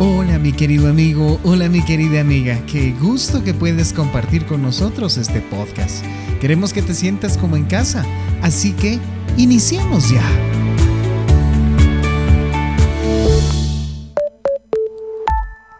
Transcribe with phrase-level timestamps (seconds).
[0.00, 5.16] Hola mi querido amigo, hola mi querida amiga, qué gusto que puedes compartir con nosotros
[5.18, 6.04] este podcast.
[6.40, 8.04] Queremos que te sientas como en casa,
[8.42, 8.98] así que
[9.36, 10.20] iniciemos ya.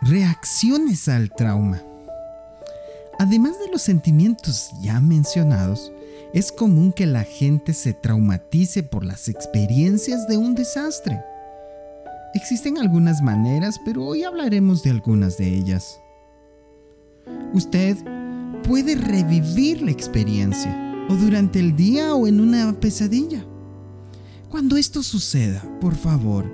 [0.00, 1.82] Reacciones al trauma.
[3.18, 5.92] Además de los sentimientos ya mencionados,
[6.32, 11.20] es común que la gente se traumatice por las experiencias de un desastre.
[12.34, 16.00] Existen algunas maneras, pero hoy hablaremos de algunas de ellas.
[17.54, 17.96] Usted
[18.64, 20.76] puede revivir la experiencia,
[21.08, 23.44] o durante el día o en una pesadilla.
[24.50, 26.44] Cuando esto suceda, por favor,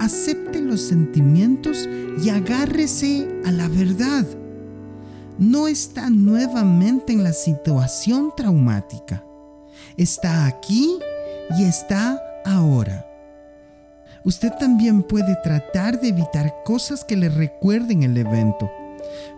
[0.00, 1.88] acepte los sentimientos
[2.22, 4.26] y agárrese a la verdad.
[5.38, 9.24] No está nuevamente en la situación traumática.
[9.96, 10.98] Está aquí
[11.58, 13.06] y está ahora.
[14.26, 18.68] Usted también puede tratar de evitar cosas que le recuerden el evento.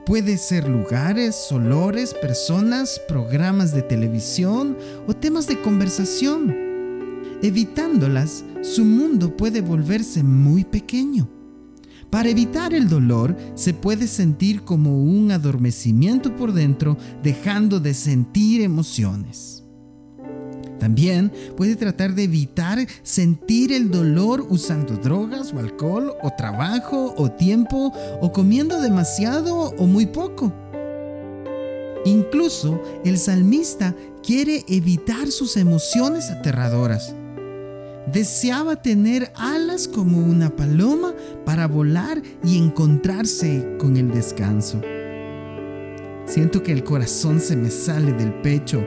[0.07, 6.57] Puede ser lugares, olores, personas, programas de televisión o temas de conversación.
[7.43, 11.29] Evitándolas, su mundo puede volverse muy pequeño.
[12.09, 18.63] Para evitar el dolor, se puede sentir como un adormecimiento por dentro, dejando de sentir
[18.63, 19.68] emociones.
[20.89, 27.31] También puede tratar de evitar sentir el dolor usando drogas o alcohol o trabajo o
[27.31, 30.51] tiempo o comiendo demasiado o muy poco.
[32.07, 37.15] Incluso el salmista quiere evitar sus emociones aterradoras.
[38.11, 41.13] Deseaba tener alas como una paloma
[41.45, 44.81] para volar y encontrarse con el descanso.
[46.25, 48.83] Siento que el corazón se me sale del pecho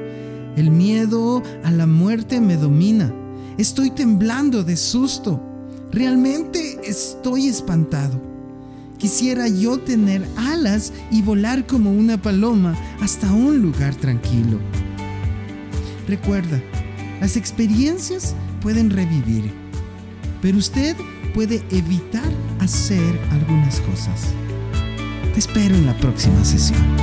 [0.56, 3.14] el miedo a la muerte me domina.
[3.58, 5.42] Estoy temblando de susto.
[5.92, 8.22] Realmente estoy espantado.
[8.98, 14.60] Quisiera yo tener alas y volar como una paloma hasta un lugar tranquilo.
[16.08, 16.62] Recuerda,
[17.20, 19.52] las experiencias pueden revivir,
[20.42, 20.96] pero usted
[21.34, 22.30] puede evitar
[22.60, 24.28] hacer algunas cosas.
[25.34, 27.01] Te espero en la próxima sesión.